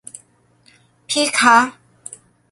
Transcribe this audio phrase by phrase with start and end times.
[1.09, 1.57] พี่คะ